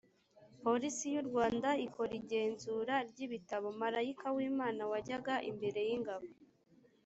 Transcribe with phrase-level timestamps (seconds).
[0.63, 6.27] polisi y u rwanda ikora igenzura ry ibitabo marayika w imana wajyaga imbere y ingabo